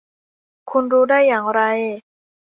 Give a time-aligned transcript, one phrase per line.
[0.69, 1.61] คุณรู้ได้อย่างไร?